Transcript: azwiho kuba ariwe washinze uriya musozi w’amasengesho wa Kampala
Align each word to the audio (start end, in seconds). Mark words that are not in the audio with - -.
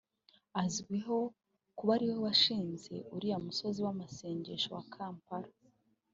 azwiho 0.63 1.17
kuba 1.77 1.91
ariwe 1.95 2.15
washinze 2.25 2.93
uriya 3.15 3.37
musozi 3.45 3.79
w’amasengesho 3.85 4.69
wa 4.77 4.83
Kampala 4.93 5.51